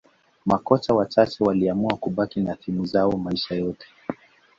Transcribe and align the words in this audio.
makocha 0.45 0.93
wachache 0.93 1.43
waliamua 1.43 1.97
kubaki 1.97 2.39
na 2.41 2.55
timu 2.55 2.85
zao 2.85 3.11
maisha 3.11 3.55
yote 3.55 3.87